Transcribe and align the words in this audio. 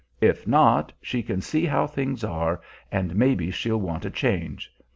If 0.19 0.47
not, 0.47 0.91
she 0.99 1.21
can 1.21 1.41
see 1.41 1.63
how 1.67 1.85
things 1.85 2.23
are, 2.23 2.59
and 2.91 3.15
maybe 3.15 3.51
she'll 3.51 3.77
want 3.79 4.03
a 4.03 4.09
change. 4.09 4.73